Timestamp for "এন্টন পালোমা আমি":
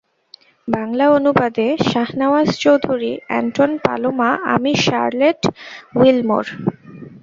3.39-4.71